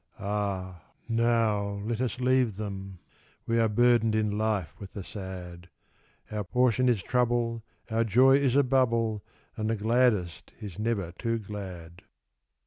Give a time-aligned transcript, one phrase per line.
[0.19, 2.97] Ah, now let us leave them
[3.45, 5.69] We are burdened in life with the sad;
[6.31, 9.23] Our portion is trouble, our joy is a bubble,
[9.55, 12.01] And the gladdest is never too glad.